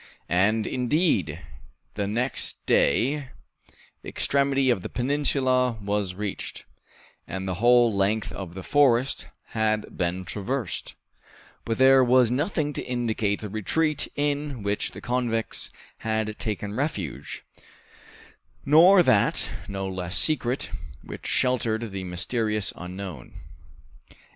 [0.29, 1.41] And indeed,
[1.93, 3.27] the next day
[4.01, 6.65] the extremity of the peninsula was reached,
[7.27, 10.95] and the whole length of the forest had been traversed;
[11.65, 17.43] but there was nothing to indicate the retreat in which the convicts had taken refuge,
[18.65, 20.71] nor that, no less secret,
[21.03, 23.35] which sheltered the mysterious unknown.